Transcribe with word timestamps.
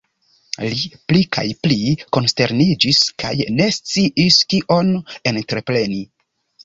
Li 0.67 0.79
pli 1.09 1.19
kaj 1.37 1.43
pli 1.65 1.77
konsterniĝis 2.17 3.03
kaj 3.25 3.35
ne 3.59 3.69
sciis 3.79 4.41
kion 4.55 4.91
entrepreni. 5.35 6.01